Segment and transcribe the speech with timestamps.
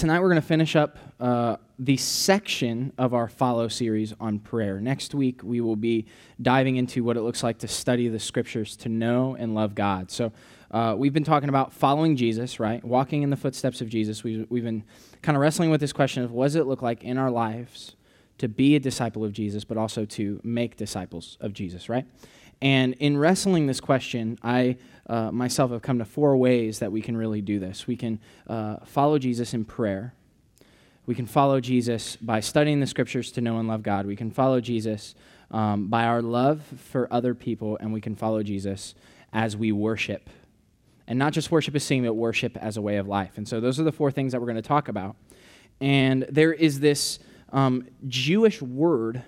[0.00, 4.80] tonight we're going to finish up uh, the section of our Follow series on prayer.
[4.80, 6.06] Next week, we will be
[6.40, 10.10] diving into what it looks like to study the scriptures to know and love God.
[10.10, 10.32] So,
[10.70, 12.82] uh, we've been talking about following Jesus, right?
[12.82, 14.24] Walking in the footsteps of Jesus.
[14.24, 14.84] We've, we've been
[15.20, 17.94] kind of wrestling with this question of what does it look like in our lives
[18.38, 22.06] to be a disciple of Jesus, but also to make disciples of Jesus, right?
[22.62, 24.76] And in wrestling this question, I
[25.06, 27.86] uh, myself have come to four ways that we can really do this.
[27.86, 30.14] We can uh, follow Jesus in prayer.
[31.06, 34.06] We can follow Jesus by studying the scriptures to know and love God.
[34.06, 35.14] We can follow Jesus
[35.50, 38.94] um, by our love for other people, and we can follow Jesus
[39.32, 40.30] as we worship.
[41.08, 43.36] And not just worship as singing, but worship as a way of life.
[43.36, 45.16] And so those are the four things that we're going to talk about.
[45.80, 47.18] And there is this
[47.52, 49.22] um, Jewish word,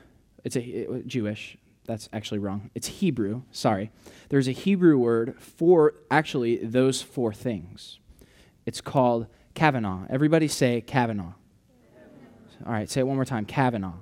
[0.45, 2.71] it's a it, Jewish, that's actually wrong.
[2.75, 3.91] It's Hebrew, sorry.
[4.29, 7.99] There's a Hebrew word for actually those four things.
[8.67, 10.07] It's called Kavanaugh.
[10.09, 11.33] Everybody say Kavanaugh.
[12.65, 13.95] All right, say it one more time Kavanaugh.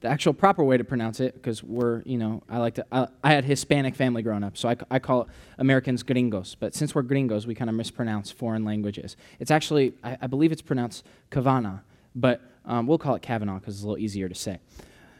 [0.00, 3.08] The actual proper way to pronounce it, because we're, you know, I like to, I,
[3.24, 5.26] I, had Hispanic family growing up, so I, I call
[5.58, 6.54] Americans gringos.
[6.54, 9.16] But since we're gringos, we kind of mispronounce foreign languages.
[9.40, 11.80] It's actually, I, I believe it's pronounced Kavana,
[12.14, 14.58] but um, we'll call it Kavanaugh because it's a little easier to say.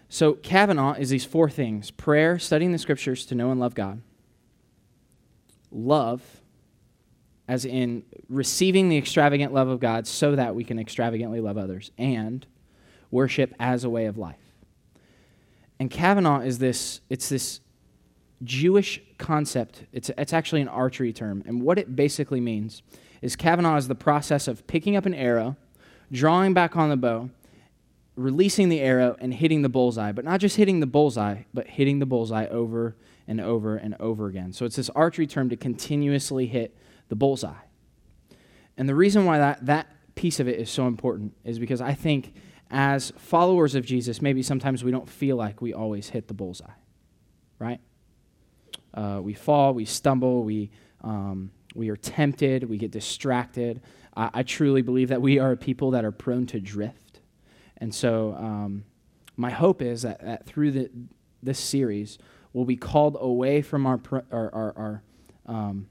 [0.09, 4.01] So, Kavanaugh is these four things prayer, studying the scriptures to know and love God,
[5.71, 6.23] love,
[7.49, 11.91] as in receiving the extravagant love of God so that we can extravagantly love others,
[11.99, 12.47] and
[13.11, 14.37] worship as a way of life.
[15.79, 17.61] And Kavanaugh is this, it's this
[18.43, 19.85] Jewish concept.
[19.93, 21.43] It's, it's actually an archery term.
[21.47, 22.83] And what it basically means
[23.23, 25.57] is Kavanaugh is the process of picking up an arrow,
[26.13, 27.31] drawing back on the bow,
[28.17, 31.99] releasing the arrow and hitting the bullseye, but not just hitting the bullseye, but hitting
[31.99, 32.97] the bullseye over
[33.29, 34.53] and over and over again.
[34.53, 36.77] So it's this archery term to continuously hit
[37.09, 37.53] the bullseye.
[38.77, 41.95] And the reason why that, that piece of it is so important is because I
[41.95, 42.35] think
[42.71, 46.67] as followers of Jesus, maybe sometimes we don't feel like we always hit the bullseye,
[47.59, 47.81] right?
[48.95, 50.71] Uh, we fall, we stumble, we,
[51.03, 53.83] um, we are tempted, we get distracted.
[54.17, 57.06] I, I truly believe that we are a people that are prone to drift
[57.79, 58.85] and so um,
[59.37, 60.91] my hope is that, that through the,
[61.43, 62.19] this series,
[62.53, 64.01] we'll be called away from our,
[64.31, 65.03] our, our, our
[65.47, 65.87] um,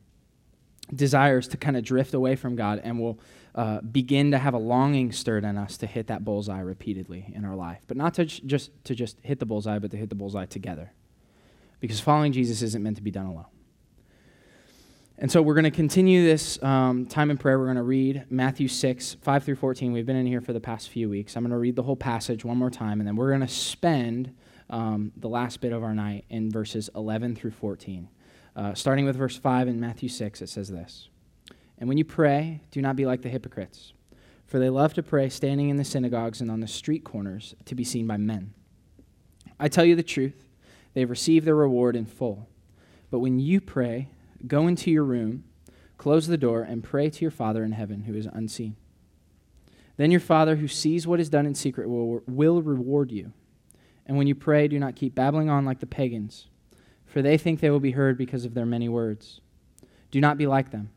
[0.94, 3.20] desires to kind of drift away from God, and we'll
[3.56, 7.46] uh, begin to have a longing stirred in us to hit that bullseye repeatedly in
[7.46, 7.80] our life.
[7.88, 10.46] But not to j- just to just hit the bullseye, but to hit the bullseye
[10.46, 10.92] together.
[11.80, 13.46] Because following Jesus isn't meant to be done alone.
[15.18, 17.58] And so we're going to continue this um, time in prayer.
[17.58, 19.94] We're going to read Matthew 6, 5 through 14.
[19.94, 21.38] We've been in here for the past few weeks.
[21.38, 23.48] I'm going to read the whole passage one more time, and then we're going to
[23.48, 24.36] spend
[24.70, 28.10] um, the last bit of our night in verses 11 through 14.
[28.58, 31.08] Uh, starting with verse 5 in Matthew 6, it says this
[31.78, 33.94] And when you pray, do not be like the hypocrites,
[34.46, 37.74] for they love to pray standing in the synagogues and on the street corners to
[37.74, 38.54] be seen by men.
[39.62, 40.50] I tell you the truth,
[40.94, 42.50] they've received their reward in full.
[43.12, 44.10] But when you pray,
[44.48, 45.44] Go into your room,
[45.98, 48.76] close the door, and pray to your Father in heaven who is unseen.
[49.98, 53.32] Then your Father who sees what is done in secret will, will reward you.
[54.06, 56.48] And when you pray, do not keep babbling on like the pagans,
[57.06, 59.40] for they think they will be heard because of their many words.
[60.12, 60.92] Do not be like them,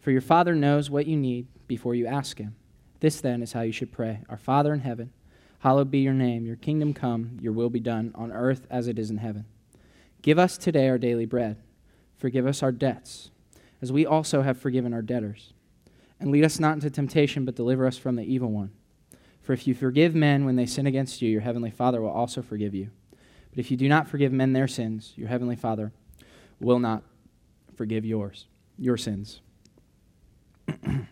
[0.00, 2.56] for your Father knows what you need before you ask Him.
[3.00, 5.12] This then is how you should pray Our Father in heaven,
[5.60, 8.98] hallowed be your name, your kingdom come, your will be done, on earth as it
[8.98, 9.44] is in heaven.
[10.22, 11.58] Give us today our daily bread
[12.18, 13.30] Forgive us our debts,
[13.80, 15.52] as we also have forgiven our debtors.
[16.20, 18.72] And lead us not into temptation, but deliver us from the evil one.
[19.40, 22.42] For if you forgive men when they sin against you, your heavenly Father will also
[22.42, 22.90] forgive you.
[23.50, 25.92] But if you do not forgive men their sins, your heavenly Father
[26.58, 27.04] will not
[27.76, 28.46] forgive yours,
[28.76, 29.40] your sins.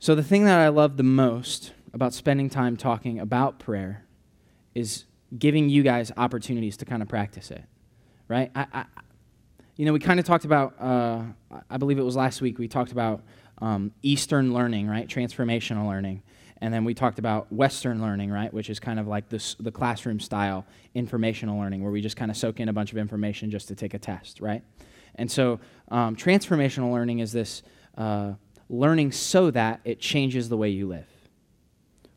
[0.00, 4.04] so, the thing that I love the most about spending time talking about prayer
[4.74, 5.04] is
[5.38, 7.64] giving you guys opportunities to kind of practice it
[8.30, 8.50] right?
[8.54, 8.84] I, I,
[9.76, 11.22] you know, we kind of talked about, uh,
[11.68, 13.22] I believe it was last week, we talked about
[13.58, 15.08] um, Eastern learning, right?
[15.08, 16.22] Transformational learning.
[16.62, 18.52] And then we talked about Western learning, right?
[18.54, 22.30] Which is kind of like this, the classroom style informational learning, where we just kind
[22.30, 24.62] of soak in a bunch of information just to take a test, right?
[25.16, 27.62] And so um, transformational learning is this
[27.98, 28.34] uh,
[28.68, 31.08] learning so that it changes the way you live.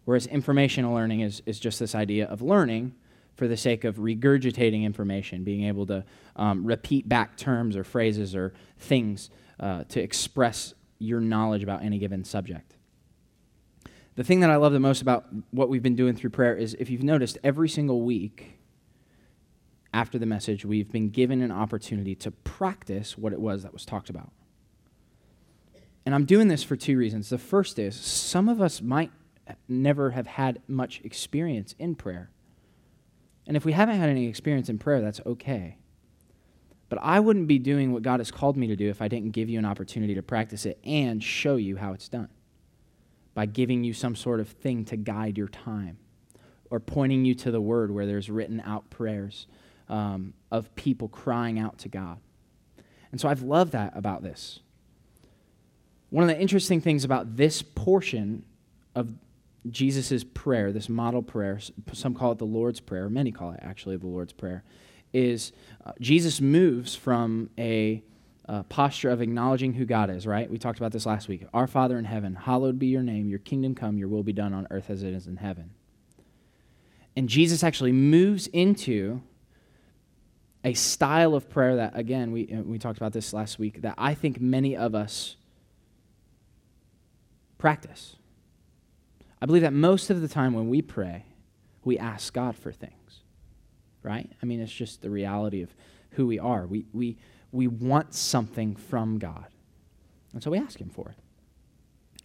[0.05, 2.93] Whereas informational learning is, is just this idea of learning
[3.35, 8.35] for the sake of regurgitating information, being able to um, repeat back terms or phrases
[8.35, 12.75] or things uh, to express your knowledge about any given subject.
[14.15, 16.75] The thing that I love the most about what we've been doing through prayer is
[16.79, 18.59] if you've noticed, every single week
[19.91, 23.85] after the message, we've been given an opportunity to practice what it was that was
[23.85, 24.31] talked about.
[26.05, 27.29] And I'm doing this for two reasons.
[27.29, 29.11] The first is some of us might
[29.67, 32.29] never have had much experience in prayer.
[33.45, 35.77] And if we haven't had any experience in prayer, that's okay.
[36.89, 39.31] But I wouldn't be doing what God has called me to do if I didn't
[39.31, 42.29] give you an opportunity to practice it and show you how it's done
[43.33, 45.97] by giving you some sort of thing to guide your time
[46.69, 49.47] or pointing you to the word where there's written out prayers
[49.89, 52.19] um, of people crying out to God.
[53.11, 54.59] And so I've loved that about this.
[56.09, 58.43] One of the interesting things about this portion
[58.95, 59.13] of
[59.69, 61.59] Jesus' prayer, this model prayer,
[61.93, 64.63] some call it the Lord's Prayer, many call it actually the Lord's Prayer,
[65.13, 65.51] is
[65.85, 68.03] uh, Jesus moves from a
[68.47, 70.49] uh, posture of acknowledging who God is, right?
[70.49, 71.45] We talked about this last week.
[71.53, 74.53] Our Father in heaven, hallowed be your name, your kingdom come, your will be done
[74.53, 75.71] on earth as it is in heaven.
[77.15, 79.21] And Jesus actually moves into
[80.65, 83.95] a style of prayer that, again, we, uh, we talked about this last week, that
[83.97, 85.35] I think many of us
[87.57, 88.15] practice.
[89.43, 91.25] I believe that most of the time when we pray,
[91.83, 93.03] we ask God for things
[94.03, 94.29] right?
[94.41, 95.73] I mean, it's just the reality of
[96.11, 96.67] who we are.
[96.67, 97.17] We, we,
[97.51, 99.47] we want something from God.
[100.33, 101.15] And so we ask Him for it.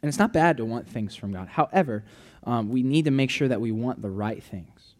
[0.03, 1.49] And it's not bad to want things from God.
[1.49, 2.05] However,
[2.45, 4.95] um, we need to make sure that we want the right things.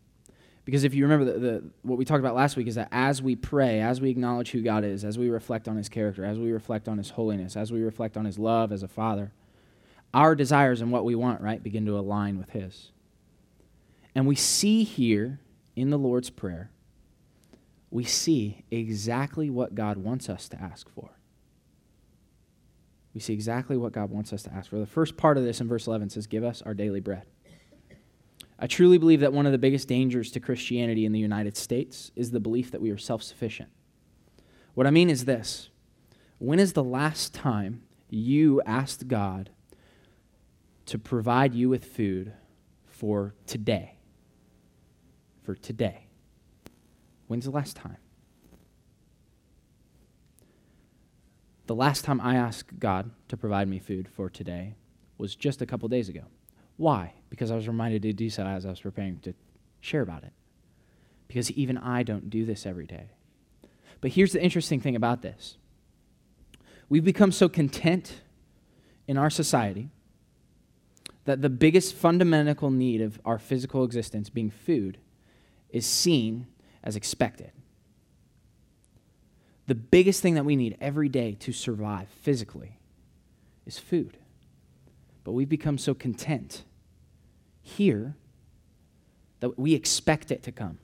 [0.65, 3.23] Because if you remember, the, the, what we talked about last week is that as
[3.23, 6.39] we pray, as we acknowledge who God is, as we reflect on His character, as
[6.39, 9.33] we reflect on His holiness, as we reflect on His love as a Father,
[10.15, 12.93] our desires and what we want, right, begin to align with His.
[14.15, 15.41] And we see here
[15.77, 16.71] in the Lord's Prayer,
[17.91, 21.11] we see exactly what God wants us to ask for.
[23.15, 24.79] We see exactly what God wants us to ask for.
[24.79, 27.27] The first part of this in verse 11 says, Give us our daily bread.
[28.59, 32.11] I truly believe that one of the biggest dangers to Christianity in the United States
[32.17, 33.71] is the belief that we are self sufficient.
[34.75, 35.71] What I mean is this
[36.39, 39.51] when is the last time you asked God
[40.89, 42.33] to provide you with food
[42.87, 43.99] for today?
[45.49, 46.05] for today.
[47.27, 47.97] When's the last time?
[51.65, 54.75] The last time I asked God to provide me food for today
[55.17, 56.25] was just a couple days ago.
[56.77, 57.15] Why?
[57.31, 59.33] Because I was reminded to do so as I was preparing to
[59.81, 60.35] share about it.
[61.29, 63.09] Because even I don't do this every day.
[64.03, 65.57] But here's the interesting thing about this
[66.91, 68.21] we've become so content
[69.07, 69.89] in our society
[71.29, 74.97] that the biggest fundamental need of our physical existence, being food,
[75.69, 76.47] is seen
[76.83, 77.53] as expected.
[79.67, 82.79] The biggest thing that we need every day to survive physically
[83.67, 84.17] is food.
[85.23, 86.65] But we've become so content
[87.61, 88.17] here
[89.41, 90.79] that we expect it to come.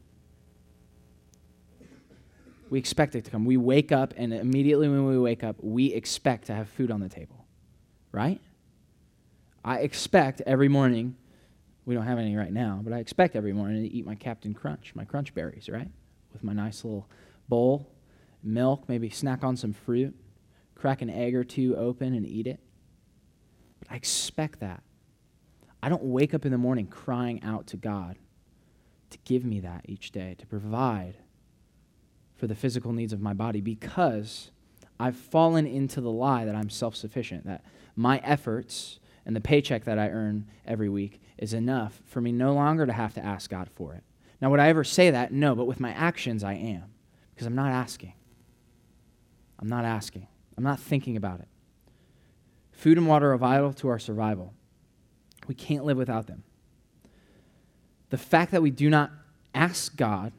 [2.68, 3.46] We expect it to come.
[3.46, 7.00] We wake up, and immediately when we wake up, we expect to have food on
[7.00, 7.46] the table,
[8.12, 8.42] right?
[9.64, 11.16] I expect every morning
[11.86, 14.54] we don't have any right now, but I expect every morning to eat my Cap'n
[14.54, 15.88] Crunch, my Crunch berries, right?
[16.32, 17.08] With my nice little
[17.48, 17.90] bowl,
[18.42, 20.14] milk, maybe snack on some fruit,
[20.74, 22.60] crack an egg or two open and eat it.
[23.80, 24.82] But I expect that.
[25.82, 28.16] I don't wake up in the morning crying out to God
[29.10, 31.16] to give me that each day, to provide
[32.34, 34.50] for the physical needs of my body because
[34.98, 37.64] I've fallen into the lie that I'm self sufficient, that
[37.96, 42.52] my efforts and the paycheck that I earn every week is enough for me no
[42.52, 44.02] longer to have to ask God for it.
[44.40, 45.32] Now, would I ever say that?
[45.32, 46.84] No, but with my actions, I am
[47.34, 48.12] because I'm not asking.
[49.58, 50.26] I'm not asking.
[50.56, 51.48] I'm not thinking about it.
[52.72, 54.52] Food and water are vital to our survival.
[55.46, 56.44] We can't live without them.
[58.10, 59.10] The fact that we do not
[59.54, 60.32] ask God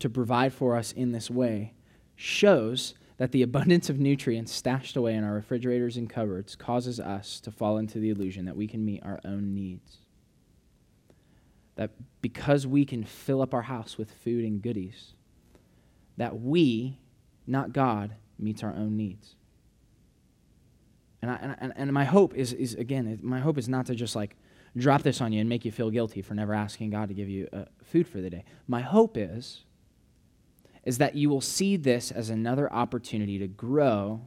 [0.00, 1.74] to provide for us in this way
[2.14, 7.40] shows that the abundance of nutrients stashed away in our refrigerators and cupboards causes us
[7.40, 9.98] to fall into the illusion that we can meet our own needs.
[11.76, 15.14] That because we can fill up our house with food and goodies,
[16.16, 16.98] that we,
[17.46, 19.34] not God, meets our own needs.
[21.22, 24.14] And, I, and, and my hope is, is, again, my hope is not to just
[24.14, 24.36] like
[24.76, 27.28] drop this on you and make you feel guilty for never asking God to give
[27.28, 28.44] you uh, food for the day.
[28.68, 29.64] My hope is
[30.86, 34.22] is that you will see this as another opportunity to grow,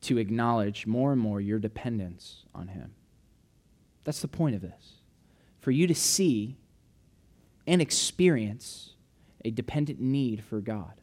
[0.00, 2.94] to acknowledge more and more your dependence on Him.
[4.02, 4.94] That's the point of this.
[5.60, 6.56] For you to see
[7.66, 8.94] and experience
[9.44, 11.02] a dependent need for God.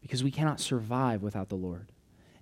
[0.00, 1.90] Because we cannot survive without the Lord.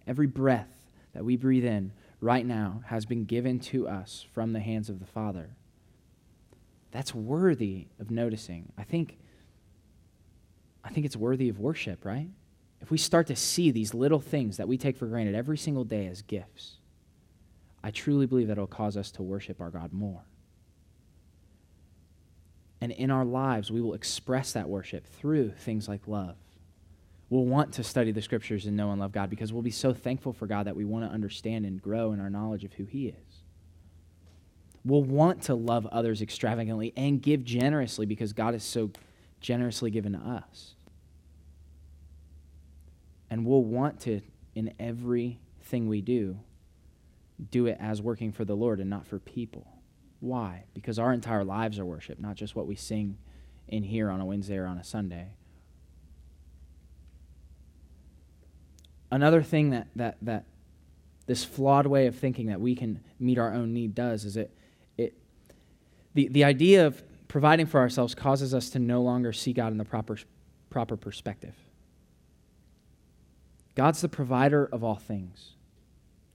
[0.07, 0.69] Every breath
[1.15, 5.01] that we breathe in right now has been given to us from the hands of
[5.01, 5.57] the Father.
[6.91, 8.73] That's worthy of noticing.
[8.77, 9.17] I think
[10.85, 12.29] I think it's worthy of worship, right?
[12.85, 15.85] if we start to see these little things that we take for granted every single
[15.85, 16.77] day as gifts,
[17.83, 20.21] I truly believe that it'll cause us to worship our God more.
[22.83, 26.37] And in our lives, we will express that worship through things like love.
[27.31, 29.95] We'll want to study the scriptures and know and love God because we'll be so
[29.95, 32.85] thankful for God that we want to understand and grow in our knowledge of who
[32.85, 33.43] He is.
[34.85, 38.91] We'll want to love others extravagantly and give generously because God is so
[39.45, 40.75] generously given to us.
[43.29, 44.23] And we'll want to,
[44.55, 46.39] in everything we do,
[47.51, 49.67] do it as working for the Lord and not for people.
[50.21, 50.65] Why?
[50.73, 53.19] Because our entire lives are worship, not just what we sing
[53.69, 55.35] in here on a Wednesday or on a Sunday.
[59.11, 60.47] Another thing that, that, that
[61.27, 64.57] this flawed way of thinking that we can meet our own need does is it,
[64.97, 65.19] it
[66.15, 67.03] the, the idea of
[67.35, 70.17] providing for ourselves causes us to no longer see God in the proper,
[70.71, 71.57] proper perspective.
[73.75, 75.55] God's the provider of all things.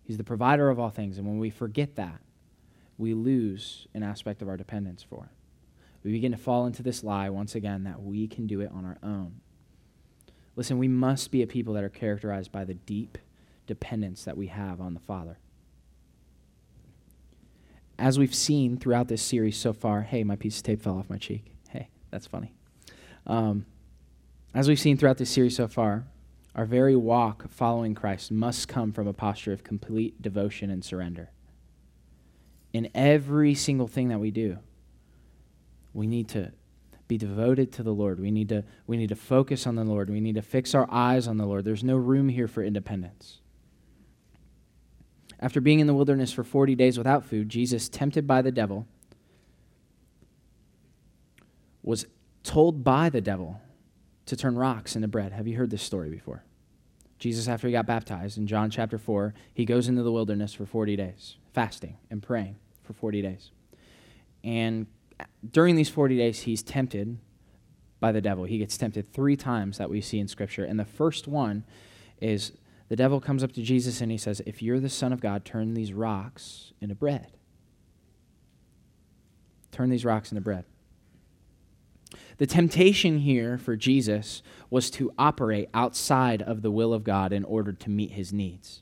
[0.03, 1.17] He's the provider of all things.
[1.17, 2.19] And when we forget that,
[2.97, 5.29] we lose an aspect of our dependence for Him.
[6.03, 8.83] We begin to fall into this lie once again that we can do it on
[8.83, 9.39] our own.
[10.57, 13.17] Listen, we must be a people that are characterized by the deep
[13.67, 15.37] dependence that we have on the Father.
[17.99, 21.09] As we've seen throughout this series so far, hey, my piece of tape fell off
[21.09, 21.51] my cheek.
[21.69, 22.53] Hey, that's funny.
[23.27, 23.65] Um,
[24.53, 26.05] as we've seen throughout this series so far,
[26.55, 31.29] our very walk following Christ must come from a posture of complete devotion and surrender.
[32.71, 34.59] In every single thing that we do,
[35.93, 36.53] we need to
[37.09, 38.19] be devoted to the Lord.
[38.21, 40.09] We need to, we need to focus on the Lord.
[40.09, 41.65] We need to fix our eyes on the Lord.
[41.65, 43.39] There's no room here for independence.
[45.39, 48.88] After being in the wilderness for 40 days without food, Jesus, tempted by the devil,
[51.81, 52.05] was
[52.43, 53.62] told by the devil
[54.25, 55.31] to turn rocks into bread.
[55.31, 56.43] Have you heard this story before?
[57.19, 60.65] Jesus, after he got baptized in John chapter 4, he goes into the wilderness for
[60.65, 63.51] 40 days, fasting and praying for 40 days.
[64.43, 64.88] And
[65.51, 67.17] during these 40 days, he's tempted
[68.00, 68.46] by the devil.
[68.46, 70.63] He gets tempted three times that we see in Scripture.
[70.63, 71.65] And the first one
[72.22, 72.53] is
[72.89, 75.46] the devil comes up to Jesus and he says, If you're the Son of God,
[75.46, 77.38] turn these rocks into bread.
[79.72, 80.65] Turn these rocks into bread.
[82.38, 84.41] The temptation here for Jesus
[84.72, 88.81] was to operate outside of the will of God in order to meet his needs.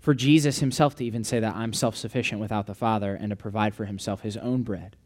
[0.00, 3.36] For Jesus himself to even say that I'm self sufficient without the Father and to
[3.36, 4.96] provide for himself his own bread.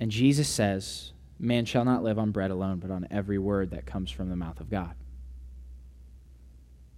[0.00, 3.86] And Jesus says, Man shall not live on bread alone, but on every word that
[3.86, 4.94] comes from the mouth of God.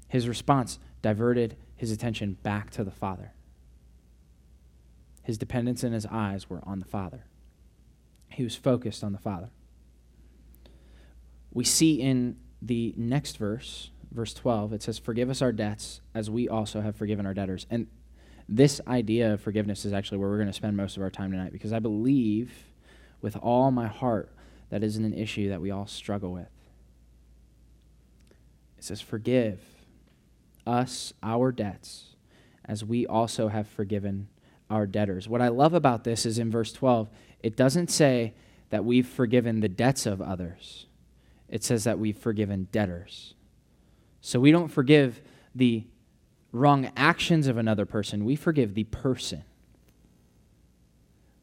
[0.09, 3.33] His response diverted his attention back to the Father.
[5.23, 7.25] His dependence and his eyes were on the Father.
[8.31, 9.51] He was focused on the Father.
[11.53, 16.31] We see in the next verse, verse 12, it says, Forgive us our debts as
[16.31, 17.67] we also have forgiven our debtors.
[17.69, 17.89] And
[18.49, 21.31] this idea of forgiveness is actually where we're going to spend most of our time
[21.31, 22.53] tonight because I believe
[23.21, 24.31] with all my heart
[24.71, 26.49] that isn't an issue that we all struggle with.
[28.79, 29.61] It says, Forgive
[30.67, 32.15] us our debts
[32.65, 34.29] as we also have forgiven
[34.71, 35.29] our debtors.
[35.29, 37.09] What I love about this is in verse 12,
[37.43, 38.35] it doesn't say
[38.71, 40.87] that we've forgiven the debts of others,
[41.49, 43.35] it says that we've forgiven debtors.
[44.21, 45.23] So we don't forgive
[45.55, 45.85] the
[46.53, 49.45] wrong actions of another person, we forgive the person.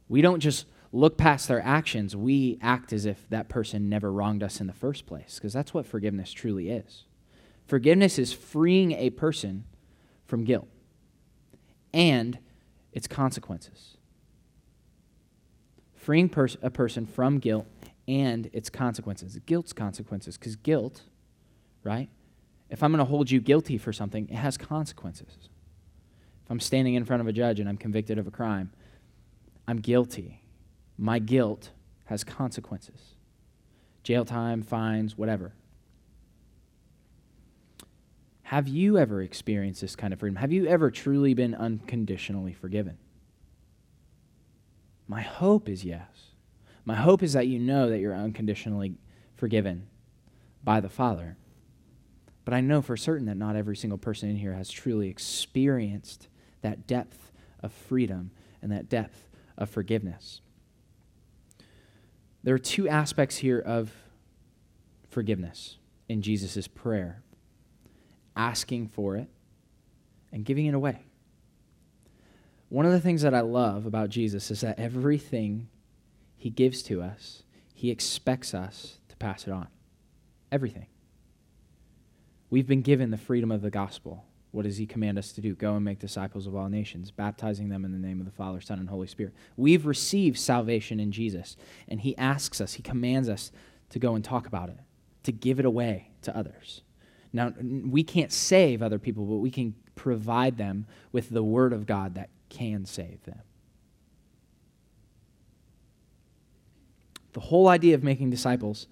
[0.08, 4.42] We don't just look past their actions, we act as if that person never wronged
[4.42, 7.04] us in the first place, because that's what forgiveness truly is.
[7.68, 9.66] Forgiveness is freeing a person
[10.26, 10.70] from guilt
[11.94, 12.40] and
[12.94, 13.98] its consequences.
[15.96, 17.68] Freeing pers- a person from guilt
[18.08, 19.38] and its consequences.
[19.46, 21.02] Guilt's consequences, because guilt,
[21.84, 22.10] right?
[22.70, 25.50] If I'm going to hold you guilty for something, it has consequences.
[26.46, 28.72] If I'm standing in front of a judge and I'm convicted of a crime,
[29.68, 30.45] I'm guilty.
[30.98, 31.72] My guilt
[32.06, 33.16] has consequences
[34.04, 35.54] jail time, fines, whatever.
[38.44, 40.36] Have you ever experienced this kind of freedom?
[40.36, 43.00] Have you ever truly been unconditionally forgiven?
[45.08, 46.32] My hope is yes.
[46.86, 49.00] My hope is that you know that you're unconditionally
[49.36, 49.88] forgiven
[50.64, 51.38] by the Father.
[52.46, 56.28] But I know for certain that not every single person in here has truly experienced
[56.62, 58.30] that depth of freedom
[58.62, 60.42] and that depth of forgiveness.
[62.46, 63.92] There are two aspects here of
[65.10, 65.76] forgiveness
[66.08, 67.22] in Jesus' prayer
[68.36, 69.30] asking for it,
[70.32, 71.06] and giving it away.
[72.70, 75.70] One of the things that I love about Jesus is that everything
[76.36, 79.68] he gives to us, He expects us to pass it on.
[80.52, 80.88] Everything.
[82.50, 84.26] We've been given the freedom of the gospel.
[84.56, 85.54] What does he command us to do?
[85.54, 88.62] Go and make disciples of all nations, baptizing them in the name of the Father,
[88.62, 89.34] Son, and Holy Spirit.
[89.58, 91.58] We've received salvation in Jesus,
[91.90, 93.52] and he asks us, he commands us
[93.90, 94.78] to go and talk about it,
[95.24, 96.84] to give it away to others.
[97.34, 101.86] Now, we can't save other people, but we can provide them with the word of
[101.86, 103.42] God that can save them.
[107.34, 108.88] The whole idea of making disciples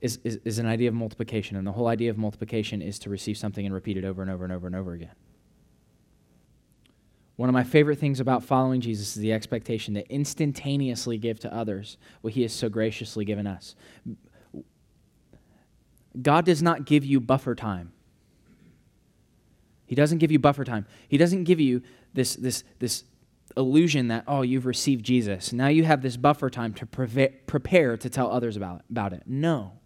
[0.00, 3.10] is, is, is an idea of multiplication, and the whole idea of multiplication is to
[3.10, 5.12] receive something and repeat it over and over and over and over again.
[7.36, 11.54] One of my favorite things about following Jesus is the expectation to instantaneously give to
[11.54, 13.74] others what he has so graciously given us.
[16.20, 17.92] God does not give you buffer time.
[19.86, 20.86] He doesn't give you buffer time.
[21.08, 23.04] He doesn't give you this, this, this
[23.56, 25.52] illusion that, oh, you've received Jesus.
[25.52, 29.22] Now you have this buffer time to prepare to tell others about about it.
[29.26, 29.79] No.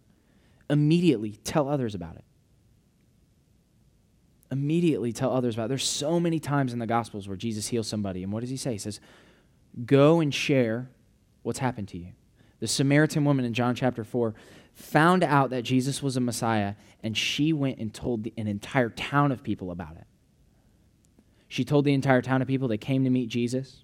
[0.70, 2.24] Immediately tell others about it.
[4.50, 5.68] Immediately tell others about it.
[5.68, 8.22] There's so many times in the Gospels where Jesus heals somebody.
[8.22, 8.72] And what does he say?
[8.72, 9.00] He says,
[9.84, 10.88] Go and share
[11.42, 12.12] what's happened to you.
[12.60, 14.34] The Samaritan woman in John chapter 4
[14.74, 18.90] found out that Jesus was a Messiah, and she went and told the, an entire
[18.90, 20.06] town of people about it.
[21.48, 23.83] She told the entire town of people They came to meet Jesus.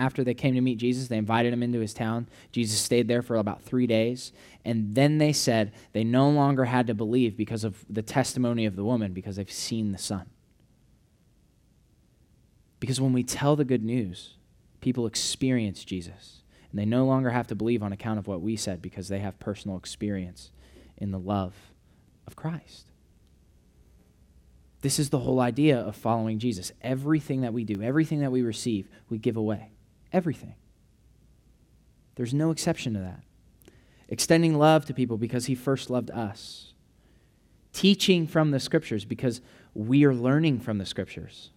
[0.00, 2.26] After they came to meet Jesus, they invited him into his town.
[2.52, 4.32] Jesus stayed there for about three days.
[4.64, 8.76] And then they said they no longer had to believe because of the testimony of
[8.76, 10.30] the woman, because they've seen the Son.
[12.80, 14.36] Because when we tell the good news,
[14.80, 16.44] people experience Jesus.
[16.70, 19.18] And they no longer have to believe on account of what we said because they
[19.18, 20.50] have personal experience
[20.96, 21.54] in the love
[22.26, 22.86] of Christ.
[24.80, 26.72] This is the whole idea of following Jesus.
[26.80, 29.72] Everything that we do, everything that we receive, we give away.
[30.12, 30.54] Everything.
[32.16, 33.22] There's no exception to that.
[34.08, 36.74] Extending love to people because he first loved us.
[37.72, 39.40] Teaching from the scriptures because
[39.74, 41.50] we are learning from the scriptures.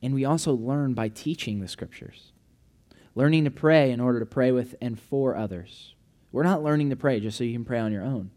[0.00, 2.32] And we also learn by teaching the scriptures.
[3.14, 5.94] Learning to pray in order to pray with and for others.
[6.30, 8.30] We're not learning to pray just so you can pray on your own.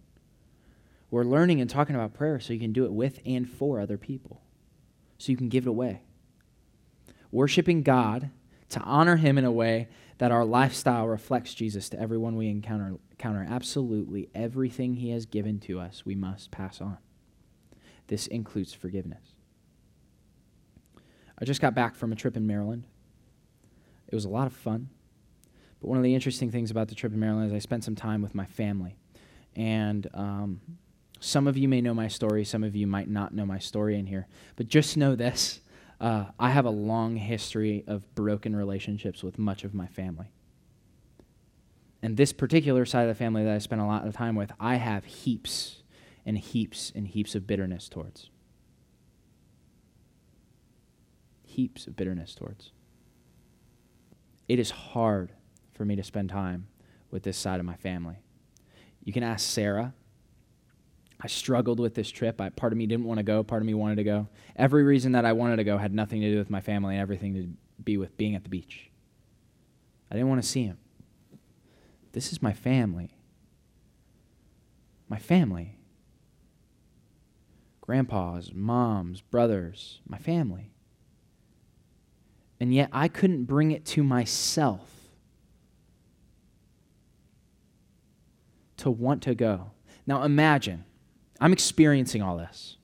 [1.11, 3.97] We're learning and talking about prayer so you can do it with and for other
[3.97, 4.41] people,
[5.17, 6.03] so you can give it away.
[7.31, 8.29] Worshiping God
[8.69, 9.87] to honor Him in a way
[10.19, 12.95] that our lifestyle reflects Jesus to everyone we encounter.
[13.11, 13.45] encounter.
[13.49, 16.97] Absolutely everything He has given to us, we must pass on.
[18.07, 19.33] This includes forgiveness.
[21.39, 22.85] I just got back from a trip in Maryland.
[24.07, 24.89] It was a lot of fun.
[25.79, 27.95] But one of the interesting things about the trip in Maryland is I spent some
[27.95, 28.97] time with my family.
[29.55, 30.59] And um,
[31.19, 33.97] some of you may know my story, some of you might not know my story
[33.97, 34.27] in here.
[34.55, 35.61] But just know this
[35.99, 40.31] uh, I have a long history of broken relationships with much of my family.
[42.01, 44.51] And this particular side of the family that I spent a lot of time with,
[44.59, 45.83] I have heaps
[46.25, 48.29] and heaps and heaps of bitterness towards.
[51.43, 52.71] Heaps of bitterness towards.
[54.47, 55.33] It is hard
[55.73, 56.67] for me to spend time
[57.11, 58.17] with this side of my family.
[59.03, 59.93] You can ask Sarah.
[61.21, 62.39] I struggled with this trip.
[62.39, 64.27] I, part of me didn't want to go, part of me wanted to go.
[64.55, 67.01] Every reason that I wanted to go had nothing to do with my family and
[67.01, 67.49] everything to
[67.83, 68.89] be with being at the beach.
[70.09, 70.77] I didn't want to see him.
[72.13, 73.17] This is my family.
[75.09, 75.77] My family.
[77.81, 80.71] Grandpas, moms, brothers, my family.
[82.61, 84.89] And yet I couldn't bring it to myself
[88.77, 89.71] to want to go.
[90.07, 90.85] Now imagine
[91.39, 92.77] I'm experiencing all this.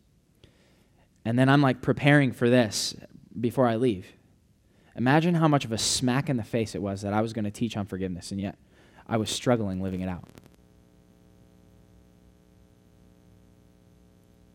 [1.26, 2.96] And then I'm like preparing for this
[3.40, 4.08] before I leave.
[4.96, 7.46] Imagine how much of a smack in the face it was that I was going
[7.46, 8.58] to teach on forgiveness, and yet
[9.08, 10.24] I was struggling living it out.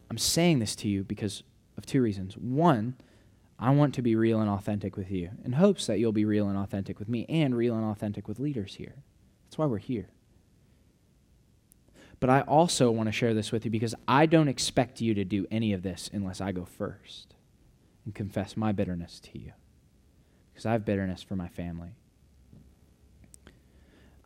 [0.08, 1.42] I'm saying this to you because
[1.76, 2.36] of two reasons.
[2.36, 2.96] One,
[3.58, 6.48] I want to be real and authentic with you in hopes that you'll be real
[6.48, 8.94] and authentic with me and real and authentic with leaders here.
[9.44, 10.08] That's why we're here.
[12.20, 15.24] But I also want to share this with you because I don't expect you to
[15.24, 17.34] do any of this unless I go first
[18.04, 19.52] and confess my bitterness to you.
[20.52, 21.94] Because I have bitterness for my family.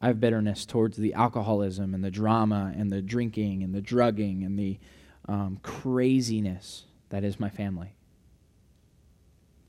[0.03, 4.43] I have bitterness towards the alcoholism and the drama and the drinking and the drugging
[4.43, 4.79] and the
[5.29, 7.95] um, craziness that is my family.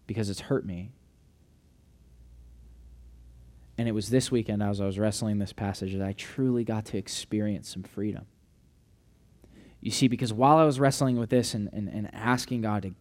[0.07, 0.94] Because it's hurt me
[3.77, 6.85] and it was this weekend as I was wrestling this passage that I truly got
[6.85, 8.25] to experience some freedom.
[9.81, 12.91] You see, because while I was wrestling with this and, and, and asking God to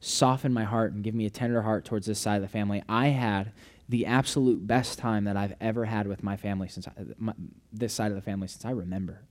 [0.00, 2.82] soften my heart and give me a tender heart towards this side of the family,
[2.88, 3.52] I had
[3.88, 7.32] the absolute best time that I've ever had with my family since I, my,
[7.72, 9.22] this side of the family since I remember.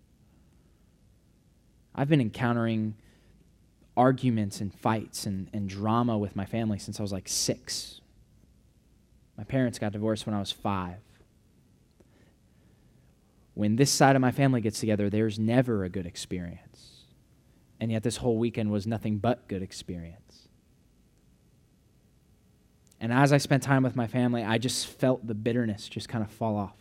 [1.96, 2.96] I've been encountering
[3.96, 8.02] arguments and fights and, and drama with my family since I was like six.
[9.38, 10.98] My parents got divorced when I was five.
[13.56, 17.06] When this side of my family gets together, there's never a good experience.
[17.80, 20.48] And yet, this whole weekend was nothing but good experience.
[23.00, 26.24] And as I spent time with my family, I just felt the bitterness just kind
[26.24, 26.78] of fall off.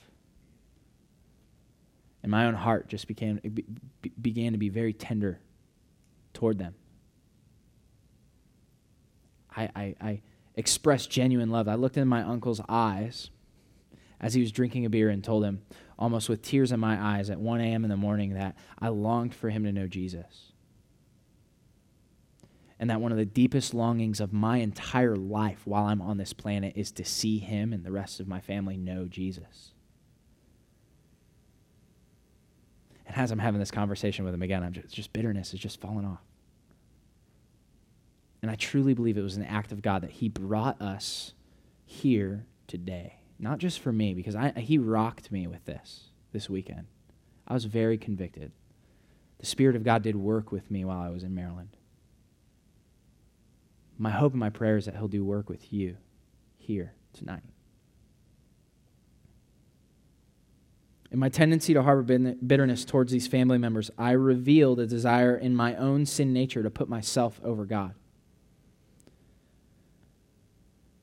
[2.23, 3.41] And my own heart just became,
[4.21, 5.41] began to be very tender
[6.33, 6.75] toward them.
[9.55, 10.21] I, I, I
[10.55, 11.69] expressed genuine love.
[11.69, 13.31] I looked in my uncle's eyes
[14.21, 15.63] as he was drinking a beer and told him,
[15.99, 17.85] almost with tears in my eyes at 1 a.m.
[17.85, 20.53] in the morning, that I longed for him to know Jesus.
[22.79, 26.33] And that one of the deepest longings of my entire life while I'm on this
[26.33, 29.73] planet is to see him and the rest of my family know Jesus.
[33.07, 35.81] And as I'm having this conversation with him again, I'm just, just bitterness is just
[35.81, 36.23] falling off.
[38.43, 41.33] And I truly believe it was an act of God that He brought us
[41.85, 43.21] here today.
[43.39, 46.87] Not just for me, because I, He rocked me with this this weekend.
[47.47, 48.53] I was very convicted.
[49.39, 51.77] The Spirit of God did work with me while I was in Maryland.
[53.99, 55.97] My hope and my prayer is that He'll do work with you
[56.57, 57.43] here tonight.
[61.13, 65.55] In my tendency to harbor bitterness towards these family members, I revealed a desire in
[65.55, 67.95] my own sin nature to put myself over God.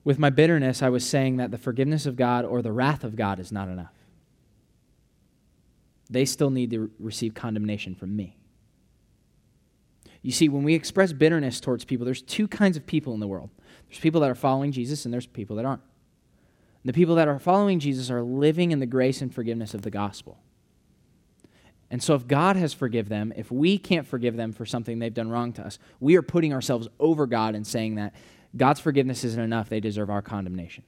[0.10, 3.16] With my bitterness, I was saying that the forgiveness of God or the wrath of
[3.16, 3.94] God is not enough.
[6.10, 8.36] They still need to receive condemnation from me.
[10.24, 13.28] You see, when we express bitterness towards people, there's two kinds of people in the
[13.28, 13.52] world
[13.88, 15.84] there's people that are following Jesus, and there's people that aren't.
[16.84, 19.92] The people that are following Jesus are living in the grace and forgiveness of the
[19.92, 20.40] gospel.
[21.92, 25.14] And so, if God has forgiven them, if we can't forgive them for something they've
[25.14, 28.16] done wrong to us, we are putting ourselves over God and saying that
[28.56, 30.84] God's forgiveness isn't enough, they deserve our condemnation.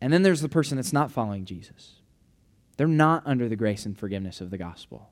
[0.00, 1.94] And then there's the person that's not following Jesus.
[2.76, 5.10] They're not under the grace and forgiveness of the gospel,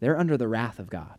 [0.00, 1.18] they're under the wrath of God.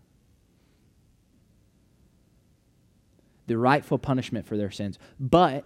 [3.46, 4.98] The rightful punishment for their sins.
[5.20, 5.66] But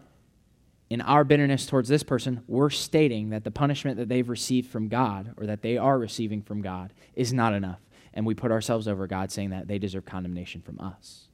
[0.90, 4.88] in our bitterness towards this person, we're stating that the punishment that they've received from
[4.88, 7.80] God or that they are receiving from God is not enough.
[8.14, 11.27] And we put ourselves over God saying that they deserve condemnation from us.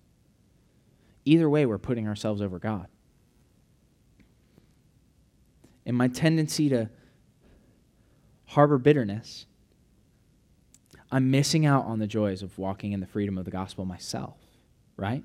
[1.25, 2.87] Either way, we're putting ourselves over God.
[5.85, 6.89] And my tendency to
[8.45, 9.45] harbor bitterness,
[11.11, 14.37] I'm missing out on the joys of walking in the freedom of the gospel myself,
[14.97, 15.23] right?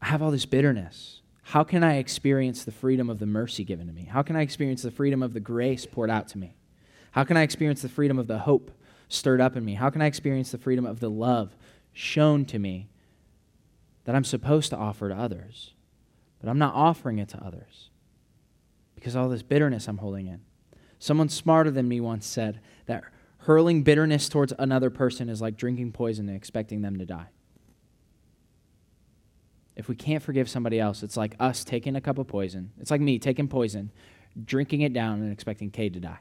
[0.00, 1.20] I have all this bitterness.
[1.42, 4.04] How can I experience the freedom of the mercy given to me?
[4.04, 6.56] How can I experience the freedom of the grace poured out to me?
[7.12, 8.70] How can I experience the freedom of the hope
[9.08, 9.74] stirred up in me?
[9.74, 11.54] How can I experience the freedom of the love
[11.92, 12.88] shown to me
[14.04, 15.72] that I'm supposed to offer to others,
[16.40, 17.90] but I'm not offering it to others
[18.94, 20.40] because all this bitterness I'm holding in.
[20.98, 23.04] Someone smarter than me once said that
[23.38, 27.28] hurling bitterness towards another person is like drinking poison and expecting them to die.
[29.76, 32.70] If we can't forgive somebody else, it's like us taking a cup of poison.
[32.80, 33.90] It's like me taking poison,
[34.44, 36.20] drinking it down, and expecting Cade to die.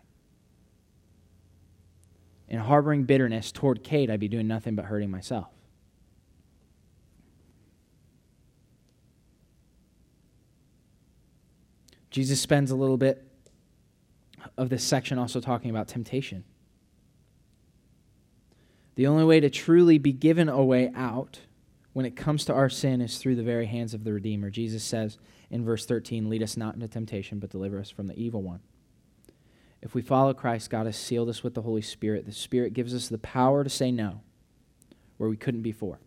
[2.50, 5.48] In harboring bitterness toward Cade, I'd be doing nothing but hurting myself.
[12.14, 13.26] Jesus spends a little bit
[14.56, 16.44] of this section also talking about temptation.
[18.94, 21.40] The only way to truly be given a way out
[21.94, 24.52] when it comes to our sin is through the very hands of the Redeemer.
[24.52, 25.18] Jesus says
[25.50, 28.60] in verse 13, Lead us not into temptation, but deliver us from the evil one.
[29.82, 32.28] If we follow Christ, God has sealed us with the Holy Spirit.
[32.28, 34.22] The Spirit gives us the power to say no
[35.18, 35.98] where we couldn't before.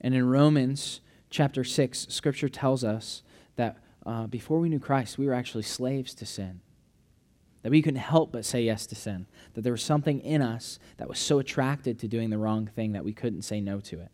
[0.00, 3.22] And in Romans chapter 6, Scripture tells us
[3.54, 6.60] that uh, before we knew Christ, we were actually slaves to sin.
[7.62, 9.26] That we couldn't help but say yes to sin.
[9.54, 12.92] That there was something in us that was so attracted to doing the wrong thing
[12.92, 14.10] that we couldn't say no to it.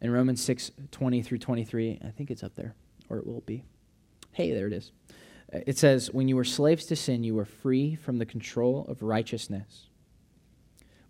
[0.00, 2.74] In Romans 6 20 through 23, I think it's up there,
[3.08, 3.64] or it will be.
[4.32, 4.92] Hey, there it is.
[5.52, 9.02] It says, When you were slaves to sin, you were free from the control of
[9.02, 9.88] righteousness.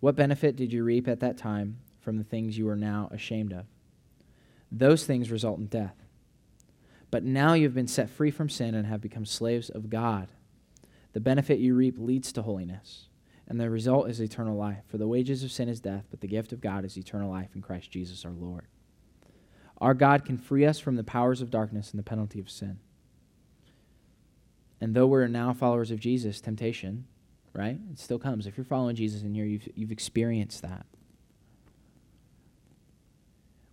[0.00, 3.52] What benefit did you reap at that time from the things you are now ashamed
[3.52, 3.66] of?
[4.72, 5.94] Those things result in death.
[7.10, 10.28] But now you've been set free from sin and have become slaves of God.
[11.12, 13.08] The benefit you reap leads to holiness,
[13.48, 14.84] and the result is eternal life.
[14.86, 17.50] For the wages of sin is death, but the gift of God is eternal life
[17.54, 18.66] in Christ Jesus our Lord.
[19.78, 22.78] Our God can free us from the powers of darkness and the penalty of sin.
[24.80, 27.06] And though we're now followers of Jesus, temptation,
[27.52, 27.78] right?
[27.92, 28.46] It still comes.
[28.46, 30.86] If you're following Jesus in here, you've, you've experienced that.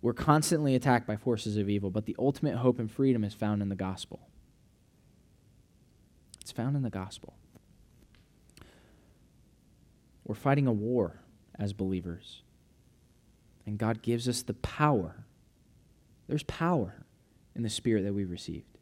[0.01, 3.61] We're constantly attacked by forces of evil, but the ultimate hope and freedom is found
[3.61, 4.27] in the gospel.
[6.41, 7.33] It's found in the gospel.
[10.23, 11.21] We're fighting a war
[11.57, 12.41] as believers.
[13.65, 15.25] And God gives us the power.
[16.27, 17.05] There's power
[17.55, 18.77] in the spirit that we've received.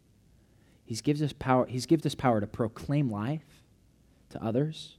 [0.85, 3.63] He's gives us power, he's given us power to proclaim life
[4.29, 4.97] to others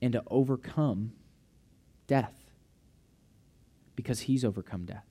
[0.00, 1.12] and to overcome
[2.08, 2.41] death
[3.96, 5.06] because he's overcome death.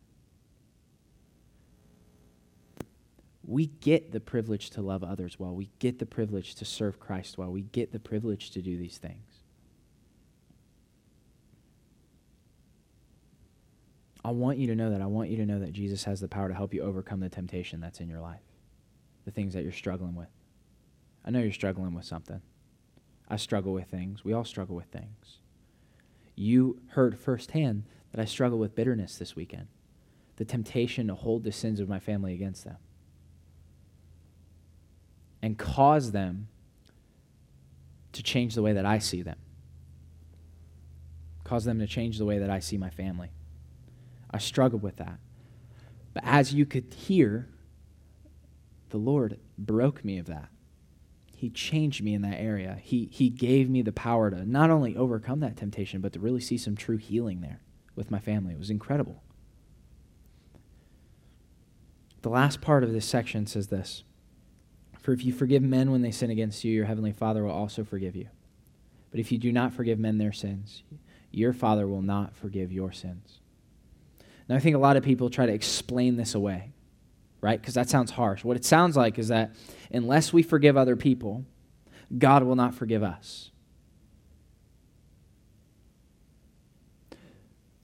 [3.43, 5.55] We get the privilege to love others well.
[5.55, 7.51] We get the privilege to serve Christ well.
[7.51, 9.41] We get the privilege to do these things.
[14.23, 15.01] I want you to know that.
[15.01, 17.29] I want you to know that Jesus has the power to help you overcome the
[17.29, 18.43] temptation that's in your life,
[19.25, 20.29] the things that you're struggling with.
[21.25, 22.41] I know you're struggling with something.
[23.27, 24.23] I struggle with things.
[24.23, 25.39] We all struggle with things.
[26.35, 29.67] You heard firsthand that I struggle with bitterness this weekend,
[30.37, 32.77] the temptation to hold the sins of my family against them
[35.41, 36.47] and cause them
[38.13, 39.37] to change the way that I see them,
[41.43, 43.31] cause them to change the way that I see my family.
[44.29, 45.17] I struggle with that.
[46.13, 47.47] But as you could hear,
[48.89, 50.49] the Lord broke me of that.
[51.35, 52.77] He changed me in that area.
[52.81, 56.41] He, he gave me the power to not only overcome that temptation, but to really
[56.41, 57.61] see some true healing there
[57.95, 58.53] with my family.
[58.53, 59.21] It was incredible.
[62.21, 64.03] The last part of this section says this
[64.99, 67.83] For if you forgive men when they sin against you, your heavenly Father will also
[67.83, 68.27] forgive you.
[69.09, 70.83] But if you do not forgive men their sins,
[71.31, 73.39] your Father will not forgive your sins.
[74.47, 76.71] Now, I think a lot of people try to explain this away,
[77.41, 77.59] right?
[77.59, 78.43] Because that sounds harsh.
[78.43, 79.55] What it sounds like is that
[79.91, 81.45] unless we forgive other people,
[82.17, 83.50] God will not forgive us.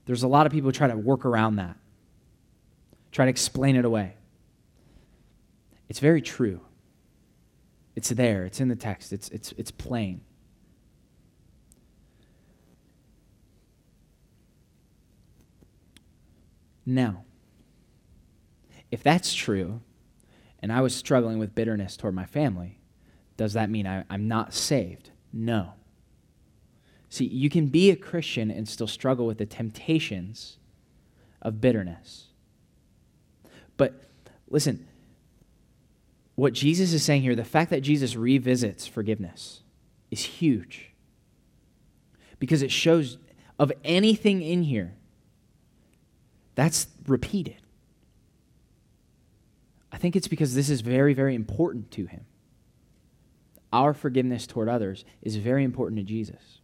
[0.08, 1.76] There's a lot of people who try to work around that,
[3.12, 4.16] try to explain it away.
[5.90, 6.62] It's very true.
[7.94, 10.22] It's there, it's in the text, it's, it's, it's plain.
[16.86, 17.26] Now,
[18.92, 19.82] if that's true,
[20.60, 22.80] and I was struggling with bitterness toward my family,
[23.36, 25.12] does that mean I, am not saved?
[25.34, 25.74] No.
[27.10, 30.58] See, you can be a Christian and still struggle with the temptations
[31.42, 32.28] of bitterness.
[33.78, 34.04] But
[34.50, 34.88] listen,
[36.36, 39.62] what Jesus is saying here, the fact that Jesus revisits forgiveness
[40.12, 40.92] is huge.
[42.40, 43.18] Because it shows
[43.58, 44.94] of anything in here,
[46.56, 47.58] that's repeated.
[49.92, 52.26] I think it's because this is very, very important to him.
[53.74, 56.57] Our forgiveness toward others is very important to Jesus.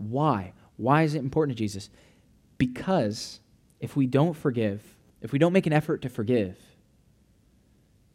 [0.00, 0.52] Why?
[0.76, 1.90] Why is it important to Jesus?
[2.58, 3.40] Because
[3.80, 4.82] if we don't forgive,
[5.20, 6.58] if we don't make an effort to forgive,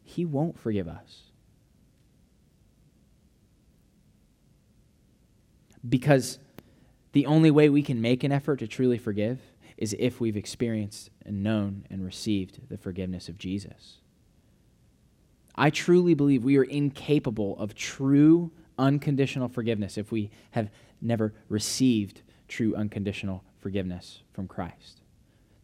[0.02, 1.22] He won't forgive us.
[5.88, 6.38] Because
[7.12, 9.40] the only way we can make an effort to truly forgive
[9.76, 13.98] is if we've experienced and known and received the forgiveness of Jesus.
[15.54, 22.22] I truly believe we are incapable of true unconditional forgiveness if we have never received
[22.48, 25.00] true unconditional forgiveness from Christ.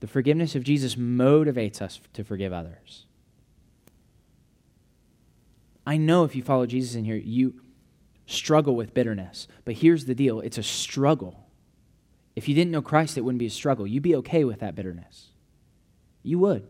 [0.01, 3.07] The forgiveness of Jesus motivates us to forgive others.
[5.87, 7.61] I know if you follow Jesus in here, you
[8.27, 9.48] struggle with bitterness.
[9.64, 11.46] But here's the deal it's a struggle.
[12.35, 13.87] If you didn't know Christ, it wouldn't be a struggle.
[13.87, 15.29] You'd be okay with that bitterness.
[16.22, 16.66] You would.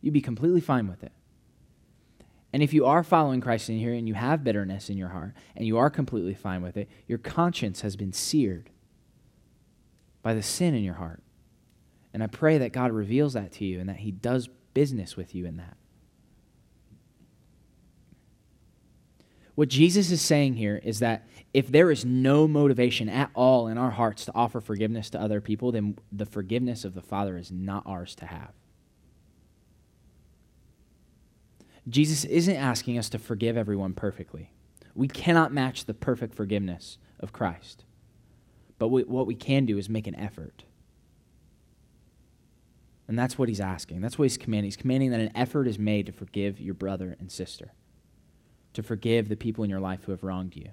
[0.00, 1.12] You'd be completely fine with it.
[2.52, 5.34] And if you are following Christ in here and you have bitterness in your heart
[5.54, 8.70] and you are completely fine with it, your conscience has been seared
[10.22, 11.22] by the sin in your heart.
[12.14, 15.34] And I pray that God reveals that to you and that He does business with
[15.34, 15.76] you in that.
[19.54, 23.76] What Jesus is saying here is that if there is no motivation at all in
[23.76, 27.50] our hearts to offer forgiveness to other people, then the forgiveness of the Father is
[27.50, 28.52] not ours to have.
[31.88, 34.52] Jesus isn't asking us to forgive everyone perfectly.
[34.94, 37.84] We cannot match the perfect forgiveness of Christ.
[38.78, 40.64] But we, what we can do is make an effort.
[43.06, 44.00] And that's what he's asking.
[44.00, 44.66] That's what he's commanding.
[44.66, 47.72] He's commanding that an effort is made to forgive your brother and sister,
[48.74, 50.70] to forgive the people in your life who have wronged you.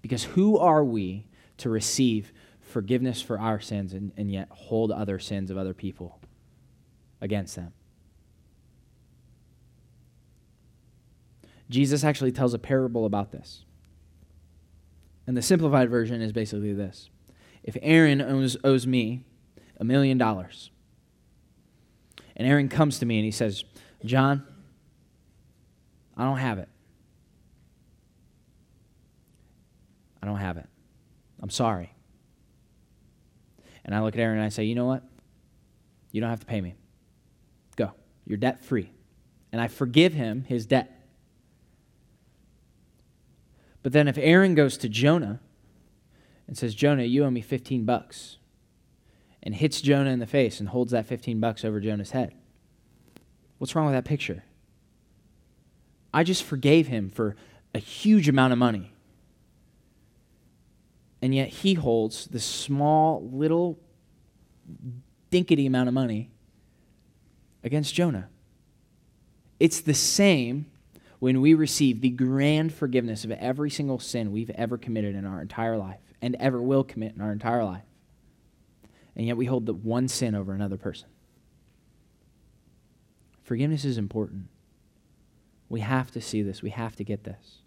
[0.00, 1.26] Because who are we
[1.58, 6.20] to receive forgiveness for our sins and, and yet hold other sins of other people
[7.20, 7.72] against them.
[11.70, 13.64] Jesus actually tells a parable about this.
[15.26, 17.08] And the simplified version is basically this
[17.62, 19.24] If Aaron owes, owes me
[19.78, 20.70] a million dollars,
[22.36, 23.64] and Aaron comes to me and he says,
[24.04, 24.44] John,
[26.16, 26.68] I don't have it.
[30.22, 30.66] I don't have it.
[31.42, 31.94] I'm sorry.
[33.84, 35.02] And I look at Aaron and I say, You know what?
[36.12, 36.74] You don't have to pay me.
[37.76, 37.92] Go.
[38.24, 38.90] You're debt free.
[39.52, 40.93] And I forgive him his debt.
[43.84, 45.40] But then if Aaron goes to Jonah
[46.48, 48.38] and says, Jonah, you owe me 15 bucks,
[49.42, 52.34] and hits Jonah in the face and holds that 15 bucks over Jonah's head,
[53.58, 54.42] what's wrong with that picture?
[56.14, 57.36] I just forgave him for
[57.74, 58.94] a huge amount of money.
[61.20, 63.78] And yet he holds this small, little,
[65.30, 66.30] dinkety amount of money
[67.62, 68.28] against Jonah.
[69.60, 70.70] It's the same
[71.24, 75.40] when we receive the grand forgiveness of every single sin we've ever committed in our
[75.40, 77.86] entire life and ever will commit in our entire life.
[79.16, 81.08] And yet we hold the one sin over another person.
[83.42, 84.48] Forgiveness is important.
[85.70, 86.60] We have to see this.
[86.60, 87.62] We have to get this.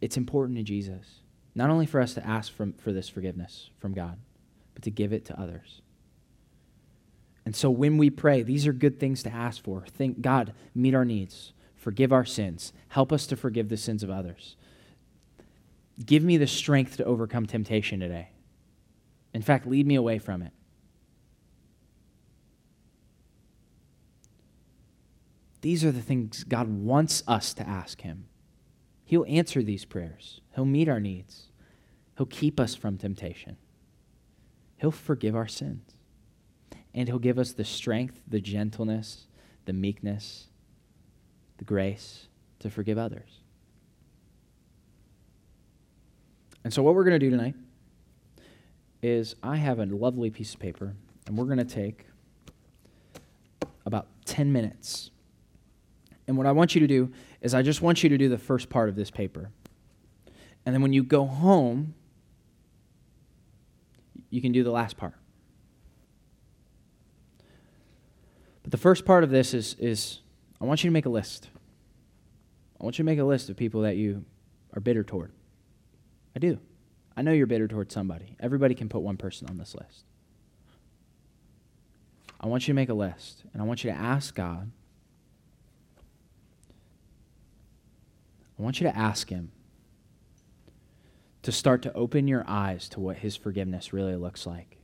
[0.00, 1.20] It's important to Jesus,
[1.54, 4.18] not only for us to ask from, for this forgiveness from God,
[4.74, 5.80] but to give it to others.
[7.48, 9.86] And so when we pray, these are good things to ask for.
[9.86, 14.10] Think, God, meet our needs, forgive our sins, help us to forgive the sins of
[14.10, 14.54] others.
[16.04, 18.32] Give me the strength to overcome temptation today.
[19.32, 20.52] In fact, lead me away from it.
[25.62, 28.26] These are the things God wants us to ask Him.
[29.06, 31.46] He'll answer these prayers, He'll meet our needs,
[32.18, 33.56] He'll keep us from temptation,
[34.76, 35.94] He'll forgive our sins
[36.98, 39.28] and He'll give us the strength, the gentleness,
[39.66, 40.48] the meekness,
[41.58, 42.26] the grace
[42.58, 43.38] to forgive others.
[46.64, 47.54] And so, what we're going to do tonight
[49.00, 50.96] is I have a lovely piece of paper,
[51.28, 52.06] and we're going to take
[53.86, 55.12] about 10 minutes.
[56.26, 58.38] And what I want you to do is, I just want you to do the
[58.38, 59.50] first part of this paper.
[60.66, 61.94] And then when you go home,
[64.30, 65.14] you can do the last part.
[68.68, 70.20] But the first part of this is, is
[70.60, 71.48] I want you to make a list.
[72.78, 74.26] I want you to make a list of people that you
[74.74, 75.32] are bitter toward.
[76.36, 76.58] I do.
[77.16, 78.36] I know you're bitter toward somebody.
[78.38, 80.04] Everybody can put one person on this list.
[82.38, 84.70] I want you to make a list, and I want you to ask God.
[88.58, 89.50] I want you to ask Him
[91.40, 94.76] to start to open your eyes to what His forgiveness really looks like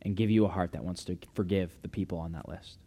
[0.00, 2.78] and give you a heart that wants to forgive the people on that list.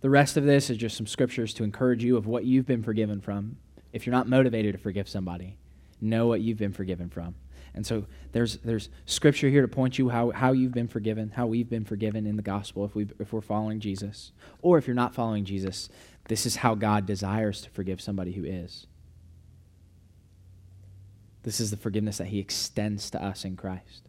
[0.00, 2.82] The rest of this is just some scriptures to encourage you of what you've been
[2.82, 3.56] forgiven from.
[3.92, 5.58] If you're not motivated to forgive somebody,
[6.00, 7.34] know what you've been forgiven from.
[7.74, 11.46] And so there's, there's scripture here to point you how, how you've been forgiven, how
[11.46, 14.32] we've been forgiven in the gospel if, we if we're following Jesus.
[14.62, 15.88] Or if you're not following Jesus,
[16.28, 18.86] this is how God desires to forgive somebody who is.
[21.42, 24.07] This is the forgiveness that he extends to us in Christ.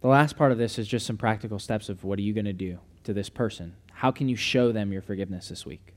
[0.00, 2.46] The last part of this is just some practical steps of what are you going
[2.46, 3.76] to do to this person?
[3.92, 5.94] How can you show them your forgiveness this week?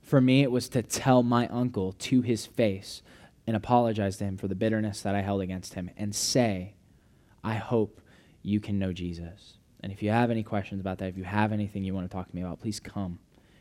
[0.00, 3.02] For me, it was to tell my uncle to his face
[3.46, 6.74] and apologize to him for the bitterness that I held against him and say,
[7.42, 8.00] I hope
[8.42, 9.58] you can know Jesus.
[9.80, 12.14] And if you have any questions about that, if you have anything you want to
[12.14, 13.18] talk to me about, please come.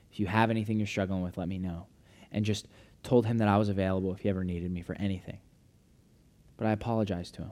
[0.10, 1.88] If you have anything you're struggling with, let me know.
[2.32, 2.67] And just
[3.04, 5.39] told him that I was available if he ever needed me for anything.
[6.56, 7.52] But I apologized to him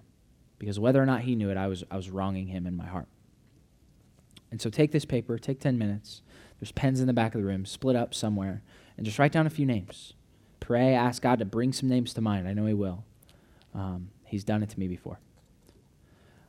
[0.62, 2.86] because whether or not he knew it, I was, I was wronging him in my
[2.86, 3.08] heart.
[4.52, 6.21] And so take this paper, take 10 minutes.
[6.60, 8.62] There's pens in the back of the room, split up somewhere,
[8.95, 10.13] and just write down a few names.
[10.60, 12.47] Pray, ask God to bring some names to mind.
[12.47, 13.04] I know He will.
[13.74, 15.19] Um, he's done it to me before.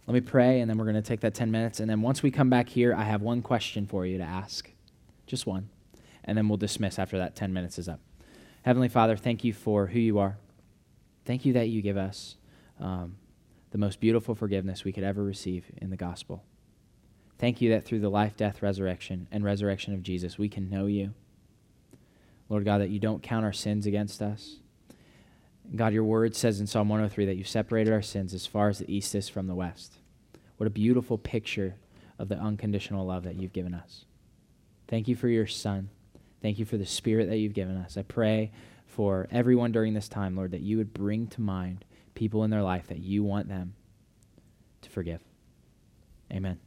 [0.06, 1.80] Let me pray, and then we're going to take that 10 minutes.
[1.80, 4.70] And then once we come back here, I have one question for you to ask.
[5.26, 5.70] Just one.
[6.22, 8.00] And then we'll dismiss after that 10 minutes is up.
[8.60, 10.36] Heavenly Father, thank you for who you are.
[11.24, 12.36] Thank you that you give us
[12.78, 13.16] um,
[13.72, 16.44] the most beautiful forgiveness we could ever receive in the gospel.
[17.38, 20.86] Thank you that through the life, death, resurrection, and resurrection of Jesus, we can know
[20.86, 21.14] you.
[22.48, 24.58] Lord God, that you don't count our sins against us.
[25.74, 28.78] God, your word says in Psalm 103 that you separated our sins as far as
[28.78, 29.94] the east is from the west.
[30.58, 31.76] What a beautiful picture
[32.18, 34.04] of the unconditional love that you've given us.
[34.86, 35.88] Thank you for your Son.
[36.42, 37.96] Thank you for the Spirit that you've given us.
[37.96, 38.52] I pray
[38.86, 42.62] for everyone during this time, Lord, that you would bring to mind people in their
[42.62, 43.74] life that you want them
[44.82, 45.22] to forgive.
[46.32, 46.58] Amen.